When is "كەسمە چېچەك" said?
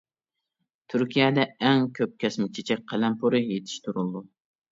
2.25-2.81